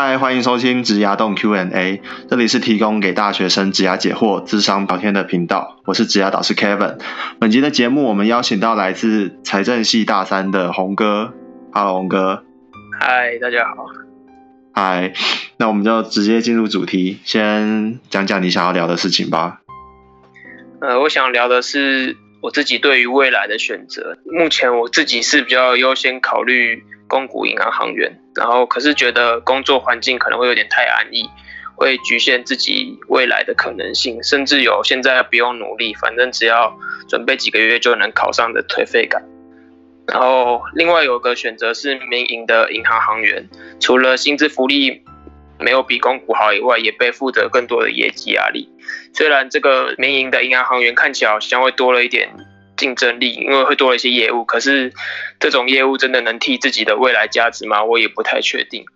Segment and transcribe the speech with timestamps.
[0.00, 5.80] 嗨，欢迎收听职涯洞 Q&A，这里是提供给大学生职涯解惑、智商聊天的频道。
[5.86, 7.00] 我是职涯导师 Kevin。
[7.40, 11.34] 本集的节目，我们邀请到来自财政系大三的红哥。
[11.72, 12.44] Hello，红哥。
[13.00, 13.86] 嗨，大家好。
[14.72, 15.14] 嗨，
[15.56, 19.62] 那我们就直接进入主题，先讲讲你想要聊的事情吧。
[20.80, 24.16] 呃，我想聊的是我自己对于未来的选择。
[24.26, 26.84] 目前我自己是比较优先考虑。
[27.08, 31.28] 公股银行行员，然后可是觉得工作环境可能会有点太安逸，
[31.74, 39.24] 会局限自己未来的可能性，甚至有现在不用努力，反正只要准备几个月就能考上的颓废感。
[40.06, 43.48] 然后另外有个选择是民营的银行行员，
[43.80, 45.02] 除了薪资福利
[45.58, 48.68] 没有比公股好以外，也背负着更多的业绩压力。
[49.12, 52.28] 虽然这个民营的银行行员看起来好像会多了一点。
[52.78, 54.94] 竞争力，因为会多了一些业务，可是
[55.38, 57.84] 这种业务真的能替自己的未来价值吗？
[57.84, 58.86] 我也不太确定。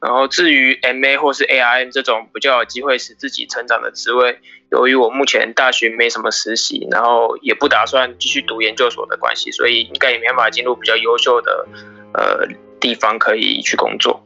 [0.00, 4.38] 然后至于 MA 或是 ARM 这种比较有机会使自己成长的职位，
[4.70, 11.68] 由于我目前大学没什么实习，然后也不打算继续读研究所的关系，所以应该也没办法进入比较优秀的
[12.14, 12.46] 呃
[12.80, 14.24] 地方可以去工作。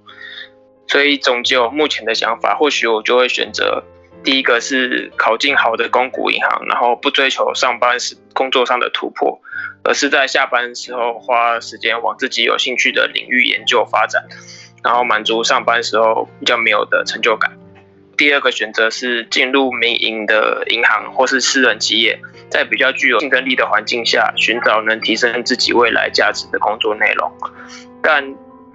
[0.86, 3.82] 所以总结我目前的想法，或许我就会选择。
[4.24, 9.40] 第一个是考进好的公股银行，然后不追求上班时工作上的突破，
[9.84, 14.24] 而是在下班时候花时间往自己有兴趣的领域研究发展，
[14.84, 17.52] 然后满足上班时候比较没有的成就感。
[18.16, 27.32] 第二个选择是进入民营的银行或是私人企业，在比较具有竞争力的环境下，寻找能提升自己未来价值的工作内容。
[28.02, 28.22] 但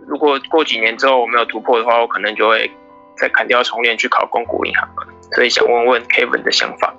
[0.06, 2.70] 如果过几年之后我没有突破的话，我可能就会
[3.16, 4.90] 再砍掉重练去考公股银行。
[5.36, 6.94] 所以想问问 Kevin 的想法。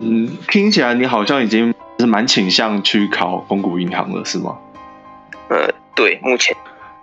[0.00, 4.58] 嗯，听起来你好像已经是蛮倾向去考公股银行了，是吗？
[5.48, 6.56] 呃，对，目前。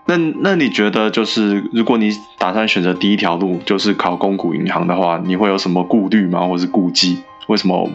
[0.06, 7.24] 那那你觉得，就是如果你打算选择第一条路，就是考公股银行的话，你会有什么顾虑吗，或是顾忌？
[7.48, 7.90] 为什么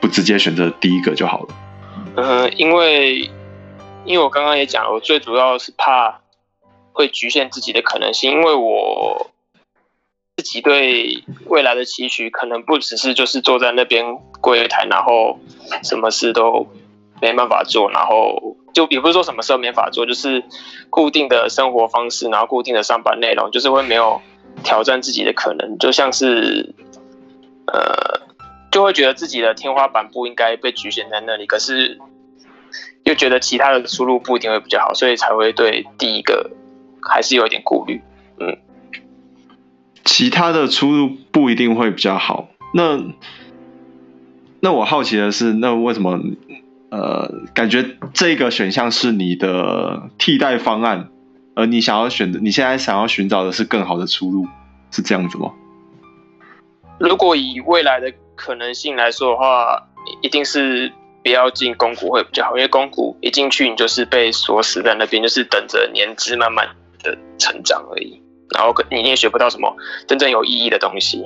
[0.00, 1.48] 不直接选择第一个就好了？
[2.16, 3.30] 呃，因为
[4.04, 6.20] 因为我刚刚也讲了，我最主要是怕
[6.92, 9.30] 会局限自己的可能性，因为我。
[10.42, 14.04] 自己对未来的期许，可能不只是就是坐在那边
[14.40, 15.38] 柜台，然后
[15.84, 16.66] 什么事都
[17.20, 20.42] 没办法做，然后就也不是说什么事都没法做，就是
[20.90, 24.20] 固定的生活方式，然后固定的上班内容，就是会没有
[24.64, 26.74] 挑战自己的可能，就像是
[27.68, 28.20] 呃，
[28.72, 32.00] 就会觉得自己的天花板不应该被局限在那里，可是
[33.04, 36.50] 又觉得其他的出路不一定会比较好，所以才会对第一个
[37.00, 38.02] 还是有一点顾虑，
[38.40, 38.58] 嗯。
[40.04, 42.48] 其他的出路不一定会比较好。
[42.74, 43.00] 那
[44.60, 46.20] 那我好奇的是，那为什么
[46.90, 51.08] 呃，感觉这个选项是你的替代方案，
[51.54, 54.46] 而你想要选择，你现在想要寻找的是更好的出路，
[54.90, 55.52] 是这样子吗？
[56.98, 59.88] 如果以未来的可能性来说的话，
[60.20, 60.92] 一定是
[61.24, 66.68] 不要进公股会比较好，因为公股一进去，你就是被锁死在那边，就是等着年资慢慢
[67.02, 68.21] 的成长而已。
[68.54, 69.76] 然后你也学不到什么
[70.06, 71.24] 真正有意义的东西。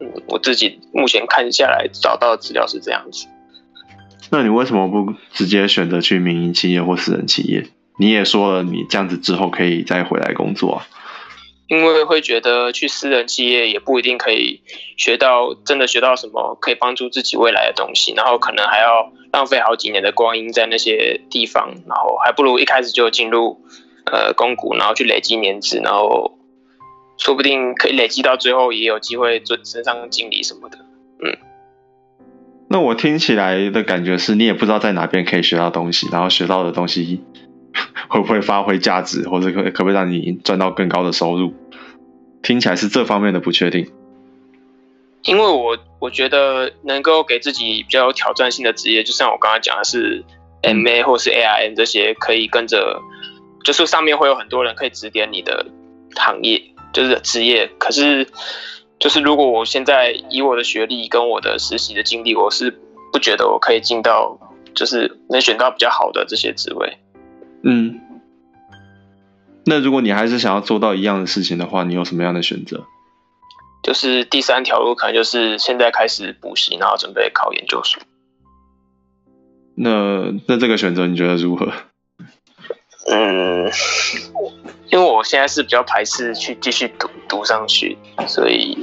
[0.00, 3.26] 嗯，我自己目前看下来找到的资料是这样子。
[4.30, 7.66] 那你为什么不直接选择去民营企业或私人企业？
[7.98, 10.86] 你也说了，你这样子之后可以再回来工作啊。
[11.66, 14.62] 因为会觉得去私人企业也不一定可以
[14.96, 23.60] 学到真的学到什么可以帮助自己未来的东西，然后可能还要浪费好几年的光阴在那些地方，然后还不如一开始就进入
[24.06, 26.37] 呃公股，然后去累积年资，然后。
[27.18, 30.78] 说不定可以累积到最后，也有机会做升上经理什么的。
[31.22, 31.36] 嗯，
[32.68, 37.22] 那我听起来的感觉是你也不知道在哪边可以学到东西，然后学到的东西
[38.08, 41.52] 会不会发挥价值，或者可可不可以让你赚到更高的收入？
[42.40, 43.90] 听起来是这方面的不确定。
[45.24, 50.24] 因为我我觉得能够给自己比较有挑战性的职业，就像我刚刚讲的是
[50.62, 53.02] MA 或是 AIN 这些，可以跟着，
[53.64, 55.66] 就是上面会有很多人可以指点你的
[56.14, 56.62] 行业。
[56.92, 58.26] 就是职业，可是
[58.98, 62.78] 就是如果我现在以我的学历跟我的实习的经历，我是
[63.12, 64.38] 不觉得我可以进到
[64.74, 66.98] 就是能选到比较好的这些职位。
[67.62, 68.00] 嗯，
[69.66, 72.84] 那如果你还是想要做到一样的事情的话，你有什么样的选择？
[73.82, 78.02] 就是第三条路可能就是现在开始补习，然后准备考研究所。
[79.76, 81.72] 那那这个选择你觉得如何？
[83.08, 83.70] 嗯。
[84.90, 87.96] 因为我现在是比较排斥去继续读读上去，
[88.26, 88.78] 所以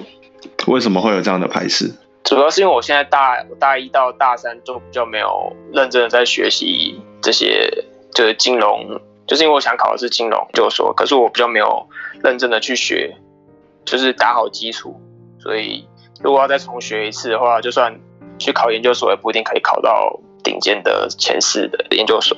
[0.67, 1.91] 为什么会有这样的排斥？
[2.23, 11.87] 主要是因为我现在大大一到大三就比较没有认真的在学习这些，就是金融，就是因为我想考的是金融，就说，可是我比较没有
[12.23, 13.15] 认真的去学，
[13.85, 14.99] 就是打好基础。
[15.39, 15.87] 所以
[16.19, 17.95] 如果要再重学一次的话，就算
[18.39, 22.35] 去考研究所，也不一定可以考到顶尖的前四的研究所。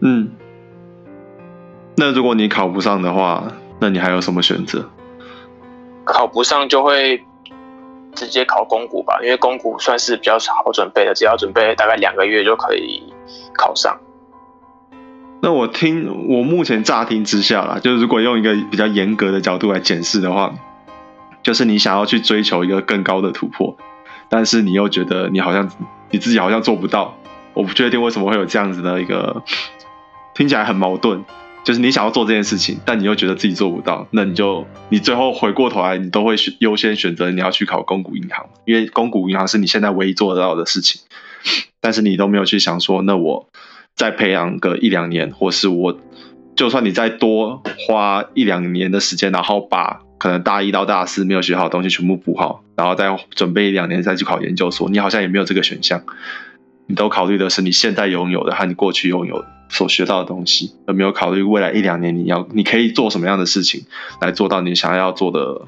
[0.00, 0.30] 嗯，
[1.96, 3.44] 那如果你考不上的话，
[3.80, 4.90] 那你还有什么选择？
[6.04, 7.24] 考不上就会
[8.14, 13.02] 直接考公股吧，因为公股算是比较好准备的，只要准备大概两个月就可以
[13.56, 13.98] 考上。
[15.40, 20.54] 那我听我目前乍听之下啦，就是如果用一个比较严格的角度来检视的话，
[21.42, 23.76] 就是你想要去追求一个更高的突破，
[24.28, 25.70] 但是你又觉得你好像
[26.10, 27.14] 你自己好像做不到，
[27.52, 29.42] 我不确定为什么会有这样子的一个
[30.34, 31.24] 听起来很矛盾。
[31.64, 41.00] 就是你想要做这件事情，但你又觉得自己做不到，那你就你最后回过头来，你都会选优先选择你要去考公股银行，因为公股银行是你现在唯一做得到的事情。
[41.80, 43.48] 但是你都没有去想说，那我
[43.94, 45.98] 再培养个一两年，或是我
[46.54, 56.02] 就算你再多花一两年的时间，然后把可能大一到大四没有学好的东西全部补好，然后再准备一两年再去考研究所，你好像也没有这个选项。
[56.86, 63.86] 你都考虑的是你现在拥有的和你过去拥有的所学到的东西，而没有考虑未来一两年你要你可以做什么样的事情
[64.20, 65.62] 来做到你想要做的，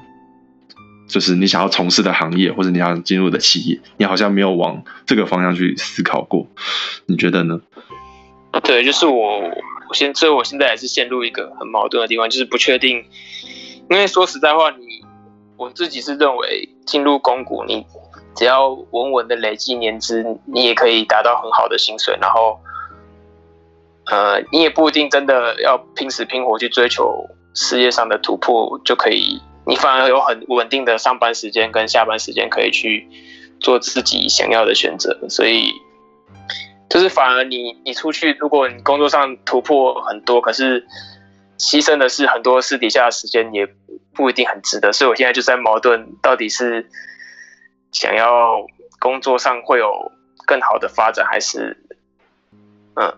[1.07, 6.47] 就是你想要从事的行业或者你想进入的企业，你好像没有往这个方向去思考过，
[7.05, 7.61] 你觉得呢？
[8.63, 9.39] 对，就是我，
[9.89, 13.03] 我现所以我现在也是陷入一个很矛盾的地方，就是不确定，
[13.89, 14.85] 因为说实在话，你
[15.57, 17.85] 我自己是认为进入公股你。
[18.35, 22.15] 只要稳稳的累积年资，你也可以达到很好的薪水。
[22.21, 22.59] 然后，
[24.09, 29.41] 呃，你也不一定真的要拼死拼活去追求事业上的突破，就可以。
[29.65, 33.07] 你反而有很稳定的上班时间跟下班时间，可以去
[33.59, 35.17] 做自己想要的选择。
[35.29, 35.71] 所以，
[36.89, 40.87] 就是反而你你出去，如果你工作上突破很多，可是
[41.57, 43.67] 牺牲的是很多私底下的时间，也
[44.13, 44.93] 不一定很值得。
[44.93, 46.89] 所以我现在就在矛盾，到底是。
[47.93, 48.65] 想要
[48.99, 50.11] 工作上会有
[50.45, 51.87] 更好的发展，还是
[52.95, 53.17] 嗯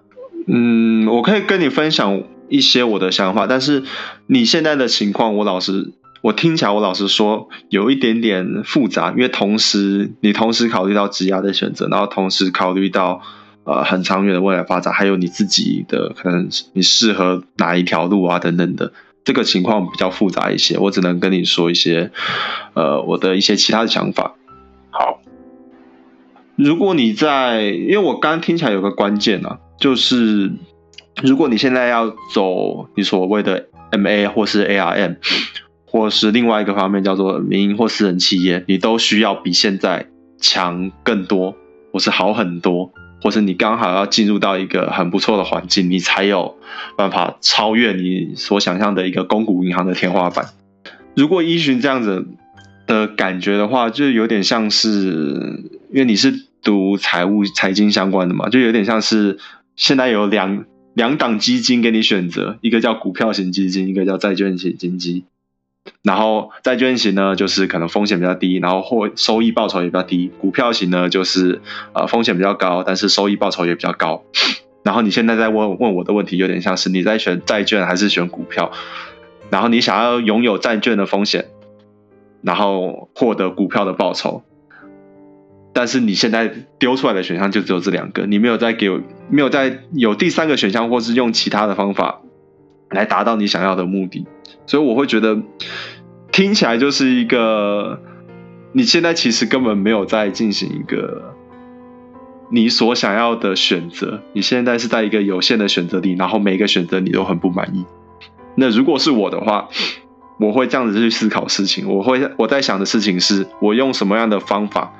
[0.51, 3.83] 嗯，我可以跟你分享一些我的想法，但是
[4.25, 5.91] 你现在的情况，我老实
[6.21, 13.21] 我听起来，我老实说有一点点复杂，因为同时你同时考虑到职涯的选择，然后同时考虑到
[13.63, 18.91] 呃很长远的未来发展，还有你自己的可能你适合哪一条路啊等等的，
[19.23, 22.11] 这个情况比较复杂一些，我只能跟你说一些
[22.73, 24.28] 呃我的一些其他的想法。
[26.61, 30.51] 如果你在，因为我刚刚听起来有个关键啊，就是
[31.23, 35.13] 如果你现在要走你所谓的 M A 或是 A R M，
[35.85, 40.07] 或是另外一个方面叫做民营或私人企业，你都需要比现在
[40.37, 41.55] 强更多，
[41.93, 42.91] 或是好很多，
[43.21, 46.57] 或是你刚好要进入到一个很不错的环境，你才有
[46.97, 50.47] 办法超越你所想象的一个公股银行的天花板。
[51.15, 52.27] 如果依循这样子。
[52.89, 59.37] 的感觉的话，就有点像是，因为你是读财务、财经相关的嘛，就有点像是
[59.75, 65.23] 现在有两两档基金给你选择，一个叫股票型基金，一个叫债券型基金。
[66.03, 71.61] 然后债券型呢，就是可能风险比较低，然后或收益报酬也比较低；股票型呢，就是
[71.93, 74.23] 呃风险比较高，但是收益报酬也比较高。
[74.83, 78.71] 然后你现在在问问我的问题，有点像是你在选债券还是选股票？
[79.49, 81.45] 然后你想要拥有债券的风险。
[82.41, 84.43] 然后获得股票的报酬，
[85.73, 92.21] 但是你现在丢出来的选项就只有这两个，你没有再给我，没有再有第三个选项，或是用其他的方法
[92.89, 94.25] 来达到你想要的目的，
[94.65, 95.41] 所以我会觉得
[96.31, 98.01] 听起来就是一个
[98.73, 101.35] 你现在其实根本没有在进行一个
[102.51, 107.85] 你所想要的选择，你现在是在一个有限的选择里，然后每一个选择你都很不满意。
[108.55, 109.69] 那如果是我的话。
[110.41, 114.93] 我会这样子去思考事情，我会我在想的事情是我用什么样的方法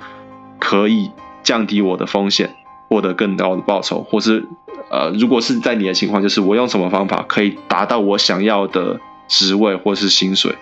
[0.60, 1.12] 可以
[1.44, 2.56] 降低我的风险，
[2.90, 4.46] 获得更高的报酬，或是
[4.92, 10.56] 呃，如果是在你的情况，就是我用什么方法可以达到我想要的职位或是薪水，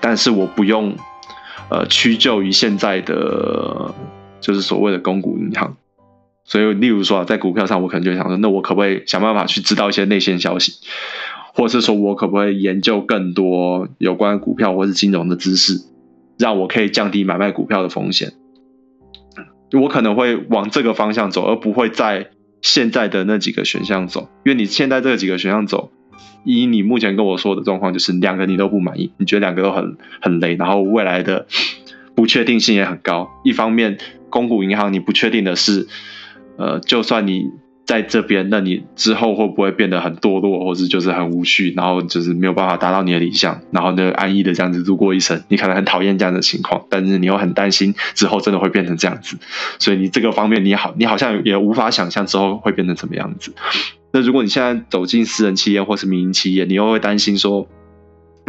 [0.00, 0.96] 但是我不用
[1.70, 3.94] 呃屈就于现在的
[4.40, 5.76] 就是所谓的公股银行，
[6.44, 10.72] 所以例如说啊在股票上，我可能就想说，那我可不可以想办法去知道一些内线消息？
[11.54, 15.82] 或者是说我可不可以研究更多有关股票或是金融的知识，
[16.38, 18.32] 让我可以降低买卖股票的风险？
[19.72, 24.28] 我可能会往这个方向走，而不会在现在的那几个选项走。
[24.44, 25.90] 因为你现在这几个选项走，
[26.44, 31.46] 以你目前跟我说的状况，就是两个你都不满意，你觉得两个都很 很雷，然后未来的
[32.14, 33.30] 不确定性也很高。
[33.44, 33.98] 一方面，
[34.28, 35.88] 公股银行你不确定的是，
[36.58, 37.46] 呃，就算你
[37.84, 45.42] 在这边，那你之后会不会变得很堕落，或是就是很无趣，然后就是没有办法达到你的理想，然后呢安逸的这样子度过一生？
[45.48, 49.36] 你可能很讨厌这样的情况，但是你又很担心之后真的会变成这样子，
[49.78, 53.52] 所以你这个方面你好，你好像也无法想象之后会变成什么样子。
[54.12, 57.68] 那如果你现在走进私人企业或是民营企业，你又会担心说。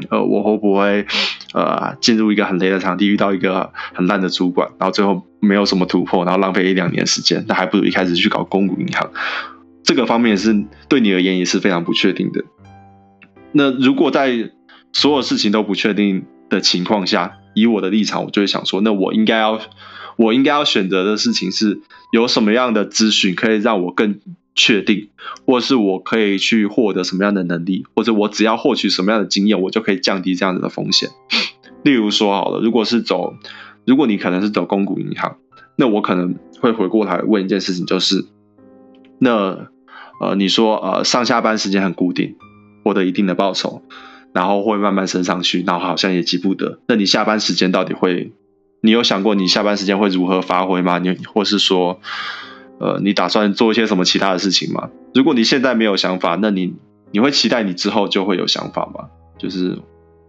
[0.10, 1.06] 呃，我会不会
[1.54, 7.46] 呃进入一个很雷的场地，遇到一个很烂的主管，然后最后没有什么突破，然后浪费一两年时间？
[7.48, 9.12] 那还不如一开始去搞公股银行。
[9.84, 12.44] 这个方面是对你而言也是非常不确定的。
[13.52, 14.52] 那如果在
[14.94, 19.60] 所有事情都不确定的情况下，以我的立场，我就会想说，那我应该要
[20.16, 21.82] 我应该要选择的事情是
[22.12, 24.20] 有什么样的资讯可以让我更。
[24.56, 25.10] 确定，
[25.48, 31.10] 或是我可以去获得什么样的能力，或者我只要获取什么样的经验，我就可以降低这样子的风险。
[31.84, 33.34] 例如说，好了，如果是走，
[33.86, 35.38] 如果你可能是走公股银行，
[35.76, 38.26] 那我可能会回过头来问一件事情，就是，
[39.20, 39.70] 那
[40.22, 42.36] 呃，你说呃上下班时间很固定，
[42.84, 43.82] 获得一定的报酬，
[44.34, 46.80] 然后会慢慢升上去，然后好像也急不得。
[46.88, 48.32] 那你下班时间到底会，
[48.82, 51.00] 你有想过你下班时间会如何发挥吗？
[51.00, 52.00] 你或是说？
[52.84, 54.90] 呃，你打算做一些什么其他的事情吗？
[55.14, 56.74] 如果你现在没有想法，那你
[57.12, 59.06] 你会期待你之后就会有想法吗？
[59.38, 59.80] 就是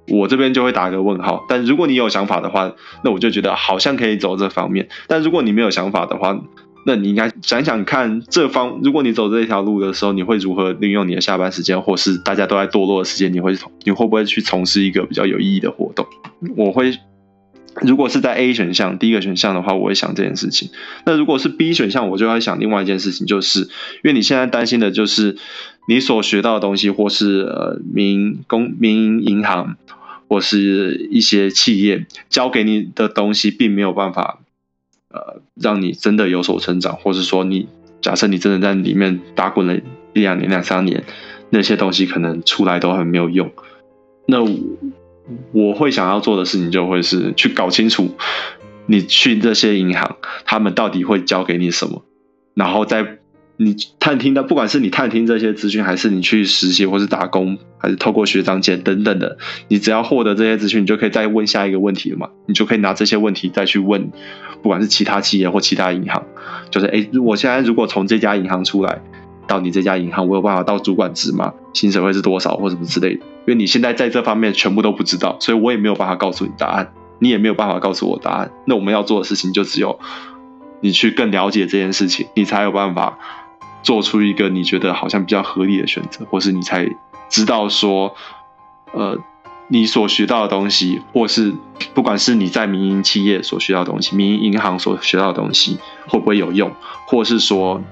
[0.06, 1.44] 我这边就会打个问号。
[1.48, 2.70] 但如果你有想法的话，
[3.02, 4.88] 那我就觉得好像可以走这方面。
[5.08, 6.40] 但如果你没有想法的话，
[6.86, 16.06] 那你应该想想看这方，如果你走这条路的时候，你会如何利用你的下班时间，或是大家都在堕落的时间，你会你会不会去从事一个比较有意义的活动？
[16.56, 16.92] 我会。
[17.82, 20.70] 如果是在 A 选项第一个选项的话，我会想这件事情。
[21.04, 23.68] 那如果是 B 选项，我就要想另外一件事情，就是因
[24.04, 25.36] 为你现在担心的就是
[25.88, 29.76] 你所学到的东西，或是呃民工民营银行
[30.28, 34.38] 或是一些企业教给你的东西，并没有办法
[35.10, 37.66] 呃让你真的有所成长，或是说你
[38.00, 39.76] 假设你真的在里面打滚了
[40.12, 41.04] 一两年、两三年，
[41.50, 43.50] 那些东西可能出来都很没有用。
[44.26, 44.48] 那我
[45.52, 48.14] 我会想要做的事情就会是去搞清楚，
[48.86, 52.02] 你去这些银行，他们到底会教给你什么，
[52.54, 53.18] 然后再
[53.56, 59.38] 你探听的，不管是你探听这些资讯，还是你去实习或是打工，还是透过学长姐等等的，
[59.68, 62.28] 你只要获得这些资讯，你就可以再问下一个问题了嘛？
[62.46, 64.10] 你就可以拿这些问题再去问，
[64.62, 66.26] 不管是其他企业或其他银行，
[66.70, 69.00] 就是哎，我现在如果从这家银行出来。
[69.46, 71.52] 到你这家银行，我有办法到主管职吗？
[71.72, 73.24] 薪水会是多少，或什么之类的？
[73.46, 78.50] 因为你现在在这方面全部都不知道，所以我也没有办法告诉你答案，你也没有办法告诉我答案。
[78.64, 79.98] 那我们要做的事情就只有
[80.80, 83.18] 你去更了解这件事情，你才有办法
[83.82, 86.88] 做出一个你觉得好像比较合理的选择，或是你才
[87.28, 88.14] 知道说，
[88.92, 89.18] 呃，
[89.68, 91.52] 你所学到的东西，或是
[91.92, 96.72] 不管是你在民营企业所学到的东西，民营银行所学到的东西会不会有用，
[97.06, 97.82] 或是说。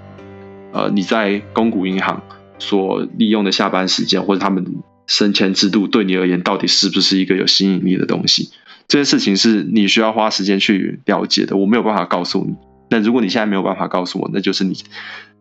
[0.73, 2.23] 呃，你在公股银行
[2.59, 8.51] 所利用的下班时间，或者他们升迁制度，对你而言到底是不是一个有吸引力的东西？
[8.89, 12.55] 这件事情是你需要花时间去了解的，我没有办法告诉你。
[12.91, 14.77] 那如果你现在没有办法告诉我，那就是你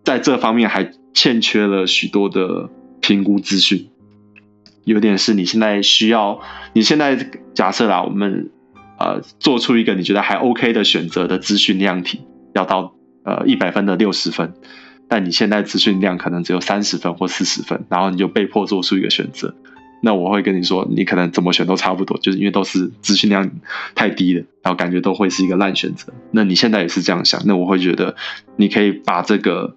[0.04, 2.70] 在这方面还欠缺了许多的
[3.02, 3.88] 评估资讯。
[4.84, 6.40] 有点是你现在需要，
[6.74, 8.50] 你现在假设啦，我们
[8.98, 12.22] 呃做出一个你觉得还 OK 的选择的资讯量体，
[12.54, 14.54] 要到呃一百分的六十分。
[15.12, 19.54] 但你现在资讯量可能只有三十分或四十分，然后你就被迫做出一个选择。
[20.02, 23.52] 那我会跟你说，你可能怎么选都差不多，就是因为都是资讯量
[23.94, 26.14] 太低了，然后感觉都会是一个烂选择。
[26.32, 28.16] 那你现在也是这样想，那我会觉得
[28.56, 29.76] 你可以把这个，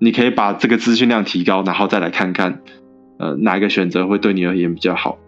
[0.00, 2.62] 你可以把这个资讯量提高，然后再来看看，
[3.20, 5.20] 呃，哪一个选择会对你而言比较好。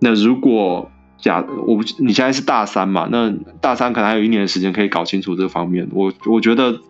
[0.00, 3.30] 那如果假我你现在是大三嘛，那
[3.60, 5.86] 大三可能还有一年的时间可以搞清楚这方面。
[5.92, 6.80] 我我觉得。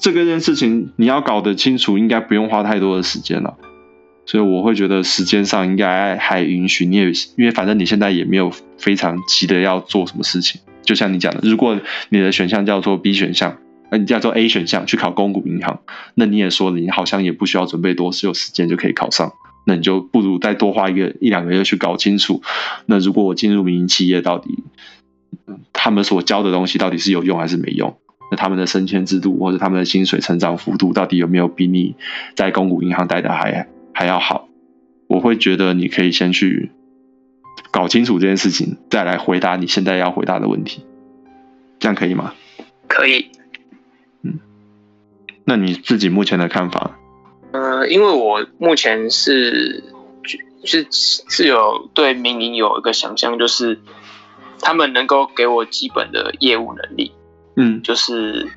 [0.00, 3.58] 这个件事情你要搞得清楚，应该不用花太多的时间了，
[4.24, 10.60] 所以我会觉得时间上应该还允许你，也因为反正你现在也没有非常急的要做什么事情。
[10.82, 11.78] 就像你讲的，如果
[12.08, 13.58] 你的选项叫做 B 选项，
[13.90, 15.80] 呃，你叫做 A 选项去考公股银行，
[16.14, 19.34] 那你也说了，你好像也不需要准备多，是有时间就可以考上，
[19.66, 22.42] 那你就不如再多花一个一两个月去搞清楚。
[22.86, 24.64] 那如果我进入民营企业，到底
[25.74, 27.98] 他们所教的东西到底是有用还是没用？
[28.30, 31.96] 那他们的升迁制度或者他们的薪水成长幅度到底有没有比你
[32.34, 34.48] 在公股银行待的还还要好？
[35.08, 36.70] 我会觉得你可以先去
[37.72, 40.84] 搞清楚这件事情，再来回答你现在要回答的问题，
[41.80, 42.34] 这样可以吗？
[42.86, 43.30] 可以。
[44.22, 44.38] 嗯，
[45.44, 46.98] 那你自己目前的看法？
[47.52, 49.82] 呃，因为我目前是
[50.64, 53.80] 是是有对民营有一个想象，就是
[54.60, 57.12] 他们能够给我基本的业务能力。
[57.60, 58.50] 嗯，就是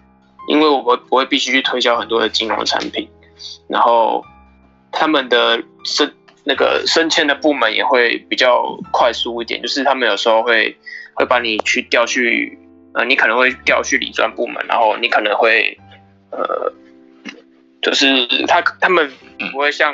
[0.48, 3.06] 因为我们不会必须去推销很多的金融产品，
[3.68, 4.24] 然后
[4.94, 6.10] 他们的升
[6.46, 10.78] 那个升迁的部门也会比较快速一点，就是他们有时候会
[11.16, 12.58] 会把你去调去，
[12.94, 15.78] 呃，你可能会调去理专部门，然后你可能会
[16.32, 16.72] 呃，
[17.82, 19.12] 就是他他们
[19.52, 19.94] 不会像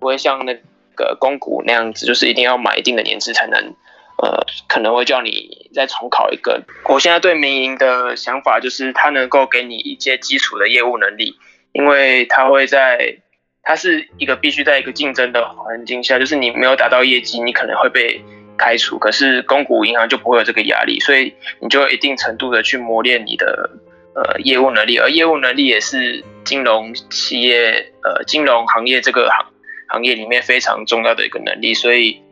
[0.00, 0.52] 不会像那
[0.96, 3.72] 个公股那样子，就是一定要买一定的年资才能。
[4.22, 6.62] 呃，可能会叫你再重考一个。
[6.88, 11.34] 我现在对民营的想法就是，它能够给你一些基础的业务能力，
[11.72, 13.16] 因为它会在，
[13.64, 18.22] 它是一个必须在一个竞争的环境下，就是你没有达到业绩，你可能会被
[18.56, 18.96] 开除。
[18.96, 23.70] 可是公股银行就不会有这个压力，所以你就一定程度的去磨练你的
[24.14, 29.46] 呃业务能力，而业务能力也是金融企业呃金融行业这个行
[29.88, 32.22] 行业里面非常重要的一个能力，所以。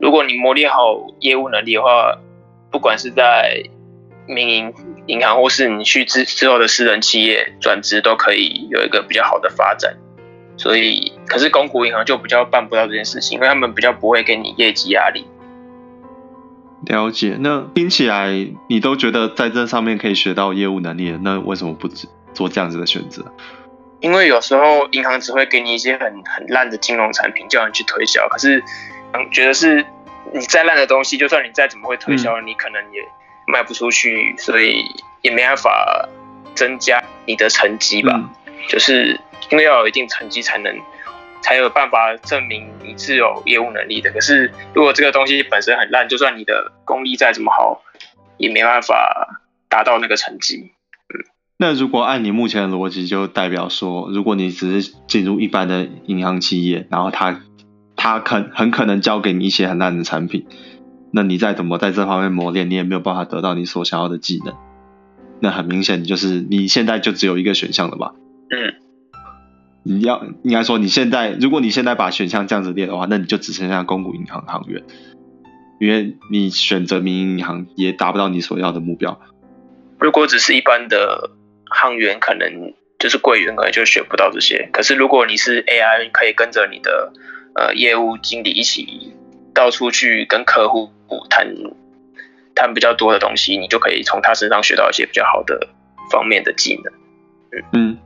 [0.00, 2.18] 如果你磨练好业务能力的话，
[2.70, 3.62] 不管是在
[4.26, 4.74] 民营
[5.06, 9.94] 银行，或是你去之之后的私人企业转职，都可以有一个比较好的发展。
[10.56, 15.26] 所以，可是公股银行就比较办不到这件事情，因为他们比较不会给你业绩压力。
[16.86, 17.36] 了解。
[17.38, 18.30] 那听起来
[18.68, 21.88] 你都觉得在这上面可以学到业务能力，那为什么不
[22.32, 23.24] 做这样子的选择？
[24.00, 28.62] 因为有时候银行只会给你一些很很烂的金融产品，叫你去推销，可是。
[29.12, 29.84] 嗯，觉得是
[30.32, 33.02] 你再烂的东西，就算你再怎么会推销，你可能也
[33.48, 34.84] 卖不出去，所以
[35.22, 36.08] 也没办法
[36.54, 38.30] 增加你的成绩吧。
[38.68, 39.18] 就是
[39.50, 40.78] 因为要有一定成绩，才能
[41.42, 44.12] 才有办法证明你是有业务能力的。
[44.12, 47.82] 可是如果这个东西本身很烂，就算你的功力再怎么好，
[48.36, 50.70] 也没办法达到那个成绩。
[51.08, 51.26] 嗯，
[51.56, 57.40] 那如果按你目前的逻辑，就代表说，如果你只是进入一般的银行企业，然后他。
[58.02, 60.46] 他肯很可能交给你一些很烂的产品，
[61.12, 64.54] 那你再怎么在这方面磨练，你也没有办法得到你所想要的技能。
[65.38, 68.14] 那很明显就是你现在就只有一个选项了吧？
[68.48, 68.74] 嗯。
[69.82, 74.82] 你要应该说你现在，如果你现在把选项这样子列的话，那你就只剩下公股银行行员，
[75.78, 79.20] 因为你选择民营银行也达不到你所要的目标。
[79.98, 81.32] 如果只是一般的
[81.66, 84.70] 行员，可能就是柜员，可能就选不到这些。
[84.72, 87.12] 可是如果你是 AI，可以跟着你的。
[87.54, 89.12] 呃，业务经理一起
[89.52, 90.90] 到处去跟客户
[91.28, 91.52] 谈
[92.54, 95.68] 谈比较多的东西，你就可以从他身上学到一些比较好的
[96.12, 96.92] 方面的技能。
[97.72, 97.98] 嗯，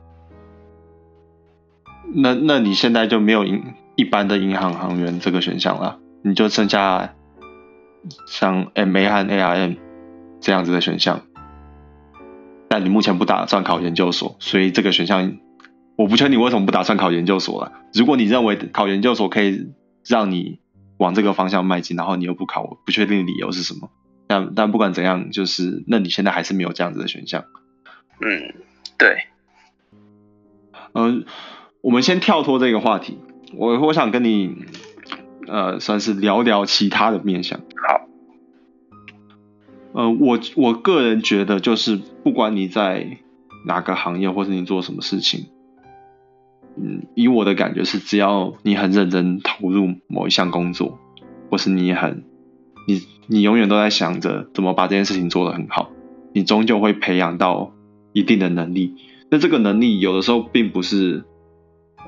[2.15, 3.63] 那那你现在就没有银
[3.95, 7.13] 一般的银行行员这个选项了，你就剩下
[8.27, 9.77] 像 MA 和 ARM
[10.41, 11.21] 这样子的选项。
[12.67, 15.37] 但你目前不打算考研究所，所以这个选项。
[15.95, 17.71] 我不确定你为什么不打算考研究所了。
[17.93, 19.67] 如果你认为考研究所可以
[20.05, 20.59] 让你
[20.97, 23.89] 往这个方向迈进，然后你又不考，我不确定理由是什么。
[24.27, 27.45] 但但不管怎样，就是那你现在还是没有这样子的选项。
[28.19, 28.55] 嗯，
[28.97, 29.23] 对。
[30.93, 31.23] 呃，
[31.81, 33.19] 我们先跳脱这个话题，
[33.53, 34.65] 我我想跟你
[35.47, 37.59] 呃算是聊聊其他的面向。
[37.59, 38.07] 好。
[39.93, 43.19] 呃，我我个人觉得，就是不管你在
[43.65, 45.47] 哪个行业，或是你做什么事情。
[46.77, 50.99] 嗯，以我的感觉是，只要你很认真投入某一项工作，
[51.49, 52.25] 或是你很，
[52.87, 55.89] 你你永远都在想着怎么把这件事情做得很好，
[56.33, 57.71] 你终究会培养到
[58.11, 58.95] 一定的能力。
[59.31, 61.23] 那这个能力有的时候并不是，
[61.97, 62.03] 呃，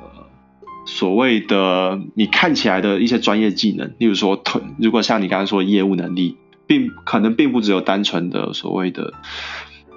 [0.86, 4.44] 所谓的你看起来的一些专业技能，例如说，
[4.78, 9.14] 如果像你刚才说业务能力，并可能并不只有单纯的所谓的，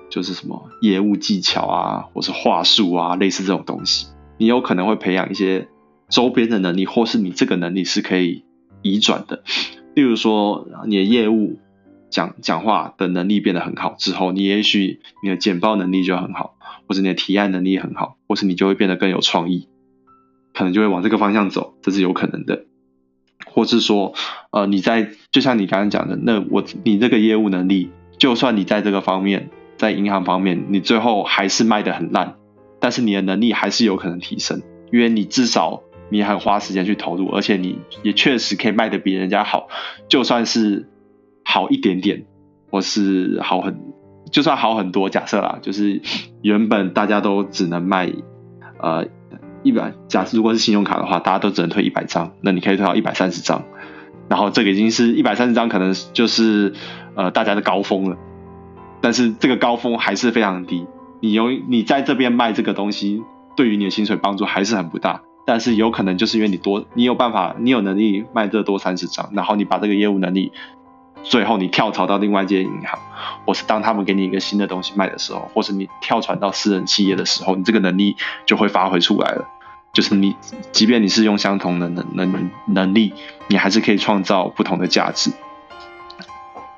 [0.08, 4.06] 就是什么业务技巧啊，或是话术啊，类似这种东西。
[4.40, 5.68] 你有可能会培养一些
[6.08, 8.42] 周边的能力，或是你这个能力是可以
[8.80, 9.42] 移转的。
[9.94, 11.58] 例如说，你的业务
[12.08, 16.54] 讲讲话的能力变得很好之后，你也许你的简报能力就很好，
[16.88, 19.68] 或者你的提案能力很好，或是你就会变得更有创意，
[20.54, 22.64] 可能就会往这个方向走，这是有可能的。
[23.44, 24.14] 或是说，
[24.52, 32.36] 呃，你在就像你刚刚讲的，那我你这个业务能力，就算你在这个方面，在银行方面，你最后还是卖得很烂。
[32.80, 39.68] 但是你的能力还是有可能提升，因为你至少你很花时间去投入，而且你也确实可以卖的比人家好，
[40.08, 40.88] 就算是
[41.44, 42.24] 好一点点，
[42.70, 43.78] 或是好很，
[44.32, 45.10] 就算好很多。
[45.10, 46.00] 假设啦， 就是
[46.42, 48.10] 原本大家都只能卖
[48.80, 49.06] 呃
[49.62, 53.64] 一百，假设如果是信用卡的话，大家都只能退一百张，那你可以退到一百三十张，
[54.28, 56.72] 然后这个已经是一百三十张，可能就是
[57.14, 58.16] 呃大家的高峰了，
[59.02, 60.86] 但是这个高峰还是非常低。
[61.20, 63.22] 你有你在这边卖这个东西，
[63.56, 65.22] 对于你的薪水帮助还是很不大。
[65.46, 70.52] 但是有可能就是因为你多，你有办法，你有能力卖这多三十张，然后你把这个业务能力
[71.22, 72.98] 最后你跳槽到另外一间银行，
[73.44, 79.48] 或是当他们给你一个新的东西卖的时候，或是你跳船到私人企业的时候，你这个能力就会发挥出来了。
[79.92, 80.36] 就是你，
[80.70, 83.12] 即便你是用相同的能能能力，
[83.48, 85.32] 你还是可以创造不同的价值。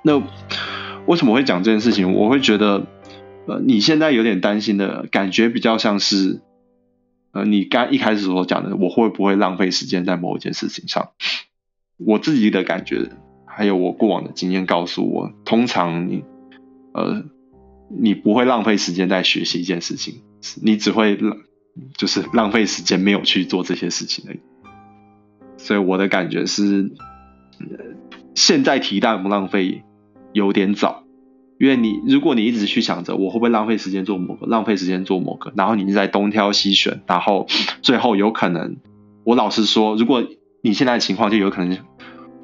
[0.00, 0.22] 那
[1.04, 2.14] 为什么会讲这件事情？
[2.14, 2.86] 我会觉得，
[3.46, 6.40] 呃，你现在有点担心的感觉，比较像是，
[7.32, 11.10] 呃，你刚一开始所讲的，我会不会浪费时间在某一件事情上？
[11.96, 13.10] 我自己的感觉，
[13.46, 16.24] 还有我过往的经验告诉我，通常你，
[16.92, 17.24] 呃，
[17.90, 20.22] 你不会浪费时间在学习一件事情，
[20.62, 21.36] 你只会浪，
[21.96, 24.40] 就是浪费时间没有去做这些事情而已。
[25.56, 26.92] 所以我的感觉是，
[28.34, 29.82] 现在提浪不浪费？
[30.34, 31.01] 有点早，
[31.62, 37.46] 因为你如果你一直去想着我会不会浪费时间做某个，浪费时间做某个，然后你就在东挑西选，然后
[37.82, 38.78] 最后有可能，
[39.22, 40.24] 我老实说，如果
[40.60, 41.78] 你现在的情况就有可能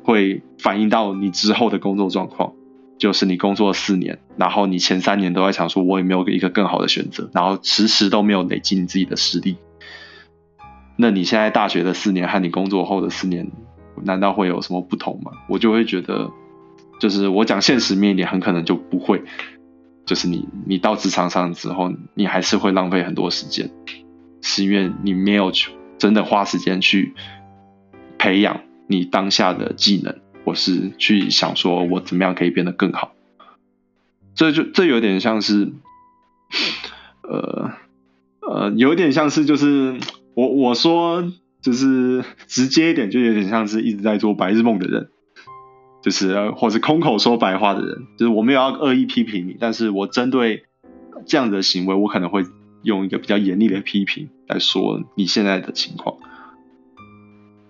[0.05, 2.53] 会反映到你之后的工作状况，
[2.97, 9.57] 就是你工作四年，然后你前三年都在想说我有没有一个更好的选择，然后迟迟都没有累积你自己的实力，
[10.97, 13.51] 那你现在大学的四年和你工作后的四年，
[14.05, 15.33] 难道会有什么不同吗？
[15.49, 16.31] 我就会觉得。
[16.99, 19.23] 就是我讲现实面一点，很可能就不会。
[20.05, 23.71] 就是你，你到职场上之后，你还是会浪费很多时间，
[24.41, 27.15] 是因为你没有去真的花时间去
[28.17, 33.13] 培养你当下的技能，或是去想说我怎么样可以变得更好。
[34.35, 35.73] 这就这有点像是，
[37.23, 37.73] 呃
[38.41, 39.99] 呃，有点像是就是
[40.33, 41.31] 我我说
[41.61, 45.11] 就是直接一点，就有点像是一直在做白日梦的人。
[46.01, 50.65] 就是，或者空口说白话的人，就是我没有要恶意批评你，但是我针对
[51.27, 52.45] 这样的行为，我可能会
[52.83, 56.17] 用一个比较严厉的批评来说你现在的情况。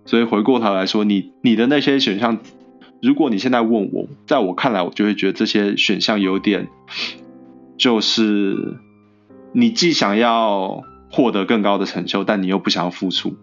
[0.04, 2.38] 所以回过头来说，你你的那些选项，
[3.00, 6.68] 如果你现在问我，在我看来，我就会觉得这些选项有点，
[7.78, 8.76] 就是
[9.52, 13.36] 你既想要获得更高的成就，但你又不想要付出。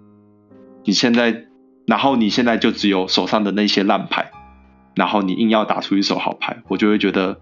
[0.84, 1.46] 你现在，
[1.88, 4.32] 然后你现在就只有手上的那些烂牌。
[4.96, 7.40] 然后你硬要打出一手好牌，我就会觉得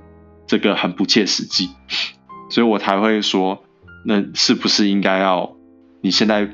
[0.48, 1.70] 这个很不切实际，
[2.50, 3.64] 所以我才会说，
[4.06, 5.56] 那是不是应该要
[6.02, 6.50] 你现在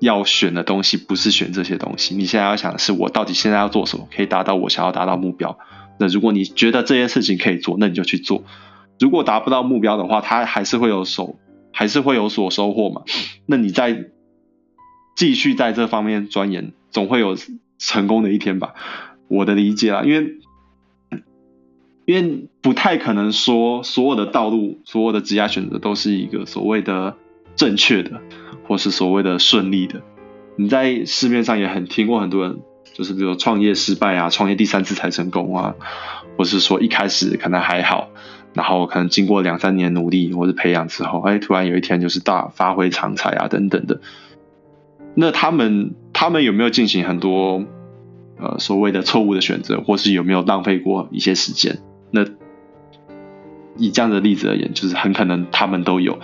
[0.00, 2.14] 要选的东西不是选这些东西？
[2.14, 5.58] 你现在要想的是我到底现在要做什么可以达到我想要达到目标？
[5.98, 8.44] 那如果你觉得这件事情可以做，那你就去做。
[9.00, 11.38] 如果达不到目标的话，它还是会有收，
[11.72, 13.02] 还是会有所收获嘛？
[13.46, 14.06] 那你再
[15.16, 17.36] 继续在这方面钻研，总会有
[17.78, 18.74] 成功的一天吧。
[19.28, 20.38] 我的理解啊，因为
[22.06, 27.16] 因为不太可能说所有的道路、所有的职业选择都是一个所谓的
[27.54, 28.20] 正确的，
[28.66, 30.00] 或是所谓的顺利的。
[30.56, 32.60] 你在市面上也很听过很多人，
[32.94, 35.74] 就是比如创业失败啊，创业第三次才成功啊，
[36.36, 38.08] 或是说一开始可能还好，
[38.54, 44.00] 然后可能经过两三年努力或者培养之后，哎，突然有一天就是大发挥长才啊等等的。
[45.14, 47.64] 那他们他们有没有进行很多？
[48.40, 51.78] 呃，所谓的错误的选择，或是有没有浪费过一些时间？
[52.10, 52.24] 那
[53.76, 56.18] 以这样的例子而言，就是很可能他们都有，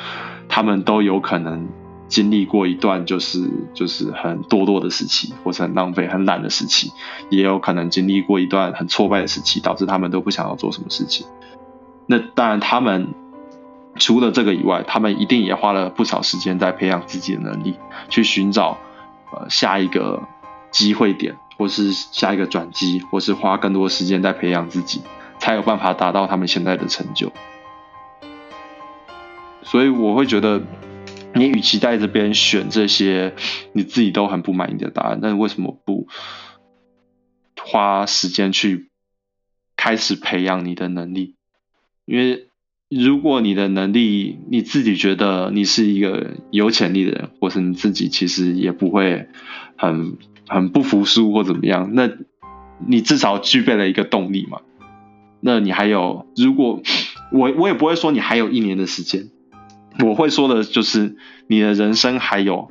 [0.49, 1.69] 他们都有可能
[2.09, 6.91] 经历过一段就是就是很堕落的时期，或是很浪费、很懒的时期，
[7.31, 11.27] 也有可能经历过一段很挫败的时期，导致他们都不想要做什么事情。
[12.07, 13.09] 那当然，他们
[13.97, 17.75] 除了这个以外，他们一定也花了不少时间在培养自己的能力，
[18.09, 18.79] 去寻找
[19.33, 20.23] 呃下一个
[20.71, 21.37] 机会点。
[21.57, 25.01] 或是下一个转机，或是花更多时间在培养自己，
[25.39, 27.33] 才有办法达到他们现在的成就。
[29.63, 30.63] 所以我会觉得，
[31.35, 33.35] 你与其在这边选这些
[33.73, 36.07] 你自己都很不满意的答案，那你为什么不
[37.61, 38.91] 花时间去
[39.77, 41.37] 开始培养你的能力？
[42.05, 42.49] 因为
[42.89, 49.29] 如果你的能力你自己觉得你是一个有潜力的人，或是你自己其实也不会
[49.77, 50.19] 很。
[50.47, 51.91] 很不服输或怎么样？
[51.95, 52.11] 那
[52.87, 54.61] 你至少具备了一个动力嘛？
[55.41, 56.83] 那你还有，如果
[57.33, 59.29] 我我也不会说你还有一年的时间，
[60.05, 62.71] 我会说的就是你的人生还有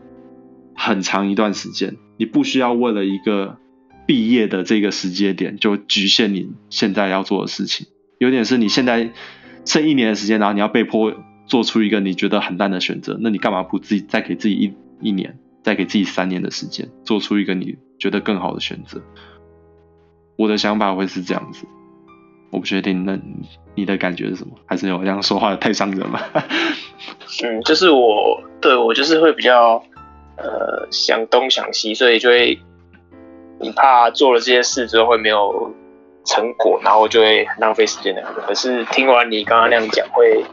[0.75, 3.57] 很长一段时间，你不需要为了一个
[4.05, 7.87] 毕业的这个时间点就局限你现在要做的事情。
[8.19, 9.11] 有点是你现在
[9.65, 11.13] 剩一年的时间，然后你要被迫
[11.45, 14.73] 做出一个你觉得很淡的选择，那你干嘛不自己再给自己一
[15.09, 15.37] 一年？
[15.63, 19.01] 再给自己三年的时间，做出一个你觉得更好的选择。
[20.35, 21.65] 我的想法会是这样子，
[22.51, 23.17] 我不确定，那
[23.75, 24.53] 你的感觉是什么？
[24.65, 26.19] 还是我这样说话太伤人吗？
[27.43, 29.83] 嗯，就是我对我就是会比较
[30.37, 32.59] 呃想东想西，所以就会
[33.59, 35.73] 你怕做了这些事之后会没有
[36.25, 38.41] 成果，然后就会浪费时间的样子。
[38.45, 40.43] 可是听完你刚刚那样讲，会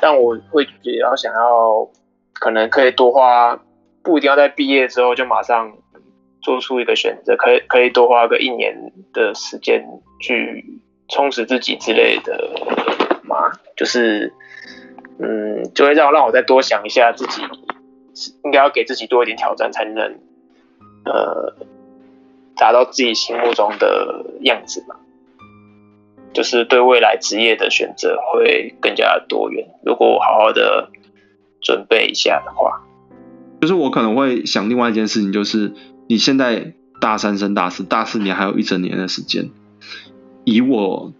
[0.00, 1.88] 让我会比较想要，
[2.34, 3.58] 可能可以多花，
[4.06, 5.76] 不一定要在毕业之后就马上
[6.40, 9.84] 做出一个选择，可以可以多花个一年的时间
[10.20, 10.64] 去
[11.08, 12.50] 充实自己之类的
[13.24, 14.32] 嘛，就是
[15.18, 17.42] 嗯，就会让让我再多想一下自己。
[18.44, 20.18] 应该要给自己多一点挑战，才能
[21.04, 21.54] 呃
[22.56, 24.96] 达到自己心目中的样子嘛。
[26.32, 29.68] 就是对未来职业的选择会更加多元。
[29.84, 30.88] 如果我好好的
[31.60, 32.85] 准备一下的话，
[33.66, 35.72] 就是我可能会想另外一件事情，就是
[36.08, 39.50] 你现在大三升大四，大四年还有一整年的时间，
[40.44, 41.12] 以我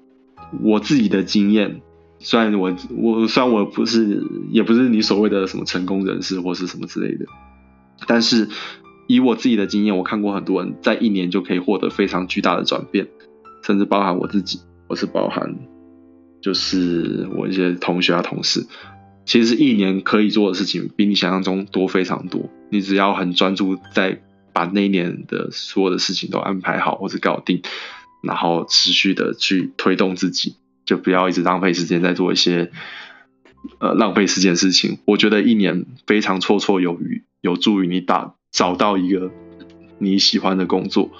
[0.62, 1.82] 我自己的经验。
[2.20, 7.26] 虽然我我虽然我不是也不是你所谓的什么成功人士或是什么之类的，
[8.06, 8.48] 但是
[9.09, 13.09] 以我自己的经验，我看过很多人在一年就可以获得非常巨大的转变，
[13.64, 15.56] 甚至包含我自己，或是包含
[16.40, 18.64] 就是我一些同学啊同事，
[19.26, 22.48] 其实一年可以做的事情比你想象中多非常多。
[22.70, 27.60] 你只要很专注在把那一年的所有的事情都安排好或者搞定，
[28.22, 30.54] 然后持续的去推动自己。
[30.86, 32.70] 就不要一直浪费时间在做一些
[33.80, 34.98] 呃浪费时间的事情。
[35.04, 39.32] 我觉得一年非常绰绰有余，有助于你打找到一个
[39.98, 41.10] 你喜欢的工作。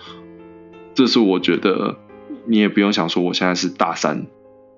[0.95, 1.99] 这是我觉得
[2.47, 4.29] 你也不用想说我现在是大三，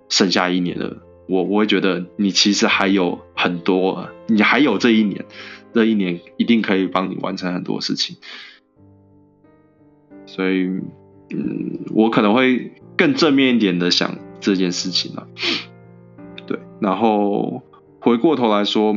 [0.08, 1.02] 剩下一年了。
[1.28, 5.24] 我我会觉得你其实还有很多，你还有这一年，
[5.72, 8.16] 这一年一定可以帮你完成很多事情。
[10.26, 10.66] 所以，
[11.30, 14.18] 嗯，我可能会更正面一点的想。
[14.40, 15.26] 这件事情啊，
[16.46, 17.64] 对，然后
[18.00, 18.96] 回过头来说，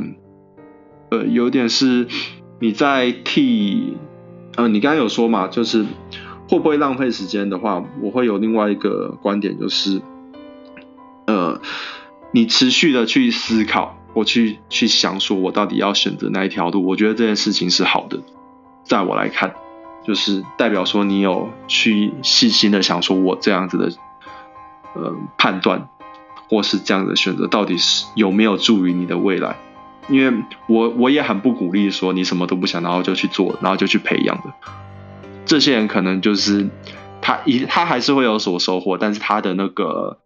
[1.09, 2.05] 呃，有点是
[2.59, 3.97] 你在替，
[4.55, 5.83] 呃，你刚刚有说嘛，就是
[6.47, 9.99] 会不会浪费时间的话，我会有另外一个观点，就是，
[11.25, 11.59] 呃，
[12.31, 18.19] 你持续的去思考，我去去想，说我到底要选择哪一条路，我觉得这件事情是好的，
[18.83, 19.53] 在我来看，
[20.05, 23.91] 就是代表说你有去细心的想，说我这样子的。
[24.93, 25.87] 呃，判断
[26.49, 29.55] 或是这样子的选择，到底是有没有助于你的未来？
[30.09, 34.53] 因为我我也很不鼓励说你什么都不想，然后就去做，然后就去培养的。
[35.45, 36.67] 这些人可能就是
[37.21, 40.19] 他一他还是会有所收获，但是他的那个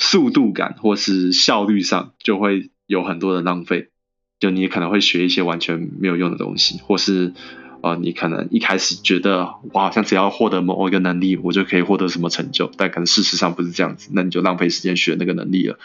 [0.00, 3.90] 速度感或是效率上就会有很多的浪费。
[4.40, 7.34] 就你可能会学一些完全没有用的东西，或是。
[7.82, 15.78] 呃，你可能一开始觉得我好像只要获得某一个能力，我就可以获得什么成就，但可能事实上不是这样子，那你就浪费时间学那个能力了。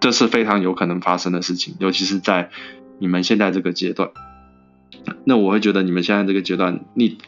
[0.00, 2.48] 这是非常有可能发生的事情，尤其是在
[2.98, 4.12] 你们现在这个阶段。
[5.24, 7.18] 那我会觉得你们现在这个阶段，你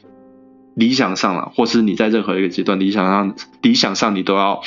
[0.75, 4.63] 理想上了，或是你在任何一个阶段，理想上理想上你都要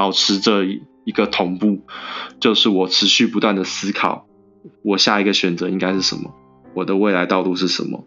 [0.00, 1.82] 保持着一个同步，
[2.40, 4.24] 就是我持续不断的思考，
[4.82, 6.32] 我下一个选择应该是什么，
[6.74, 8.06] 我的未来道路是什么。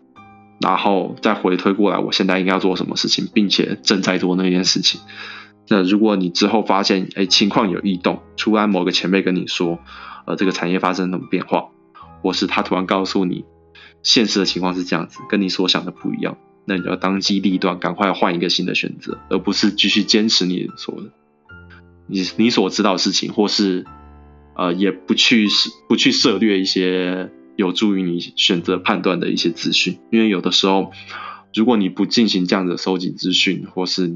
[0.60, 5.02] 然后再回推过来，我现在应该要做什么事情，并且正在做那件事情。
[5.68, 9.78] 那如果你之后发现，哎，情况有异动，突然某个前辈跟你说，
[10.26, 11.66] 呃，这个产业发生什么变化，
[12.24, 13.46] 或是他突然告诉你，
[14.02, 20.96] 现实的情况是这样子，跟你所想的不一样，那你要当机立断，赶快换一个新的选择，而不是继续坚持你所
[22.08, 23.86] 你你所知道的事情，或是
[24.56, 25.48] 呃，也不去
[25.88, 27.32] 不去涉略一些。
[27.56, 30.92] 有助于你选择判断的一些资讯，因为有的时候，
[31.54, 34.12] 如果你不进行这样的收集资讯，或是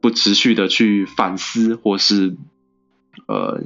[0.00, 2.36] 不持续的去反思，或是
[3.26, 3.64] 呃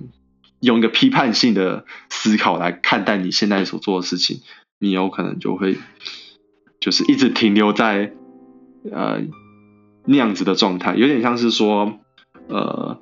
[0.63, 4.41] 用一个批判性的思考来看待你现在所做的事情，
[4.79, 5.77] 你有可能就会
[6.81, 8.15] 就是一直停留在
[8.91, 9.21] 呃
[10.07, 11.99] 那样子的状态，有点像是说
[12.49, 12.99] 呃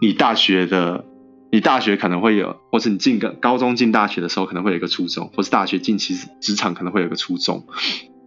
[0.00, 1.04] 你大学的。
[1.52, 7.64] 你大学可能会有，或是你进个高中进大学的时候可能会有一个初衷，或是大学进其实职场可能会有个初衷。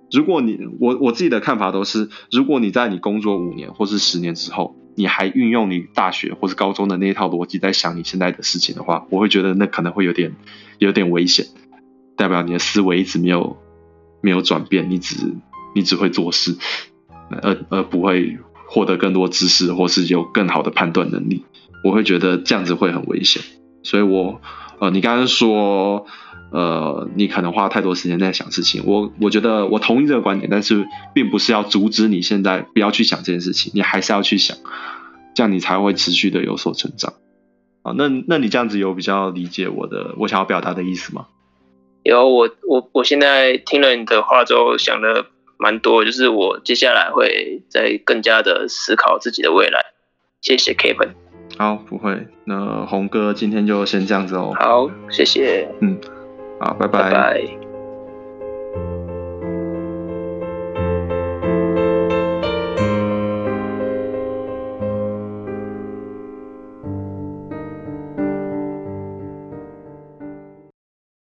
[0.10, 10.34] 如果你我我自己的看法都是，如果你在你工作五年或是十年之后，你还运用你大学或是高中的那一套逻辑在想你现在的事情的话，我会觉得那可能会有点
[10.80, 11.46] 有点危险，
[12.16, 13.58] 代表你的思维一直没有
[14.22, 15.18] 没有转变，你只
[15.76, 16.58] 你只会做事，
[17.44, 21.44] 而而不会获得更多知识或是有更好的判断能力。
[21.84, 23.42] 我会觉得这样子会很危险，
[23.84, 24.42] 所以我，
[24.80, 26.06] 呃，你刚刚说，
[26.52, 34.58] 呃，你可能花太多时间在想事情，我我觉得我同意这个观点，但是并不是要阻止你现在不要去想这件事情，你还是要去想，
[35.34, 37.14] 这样你才会持续的有所成长。
[37.82, 41.28] 啊，那那你这样子有比较理解我的我想要表达的意思吗？
[42.04, 45.28] 有，我我我现在听了你的话之后，想的
[45.60, 49.88] 蛮多，就是我接下来会再更加的思考自己的未来。
[50.40, 51.10] 谢谢 Kevin。
[51.58, 52.28] 好，不会。
[52.46, 54.54] 那红哥今天就先这样子哦。
[54.58, 55.68] 好，谢谢。
[55.82, 56.00] 嗯，
[56.62, 57.69] 好，拜拜拜。